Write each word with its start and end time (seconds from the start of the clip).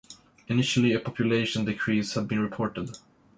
Initially 0.47 0.93
a 0.93 0.99
population 0.99 1.63
decrease 1.63 2.15
had 2.15 2.27
been 2.27 2.39
reported. 2.39 2.97